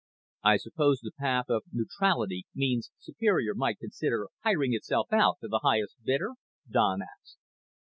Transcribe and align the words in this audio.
"I 0.43 0.57
suppose 0.57 0.99
the 0.99 1.11
'path 1.11 1.45
of 1.49 1.61
neutrality' 1.71 2.47
means 2.55 2.89
Superior 2.97 3.53
might 3.53 3.77
consider 3.77 4.29
hiring 4.43 4.73
itself 4.73 5.09
out 5.13 5.37
to 5.41 5.47
the 5.47 5.59
highest 5.61 5.97
bidder?" 6.03 6.31
Don 6.67 7.01
asked. 7.03 7.37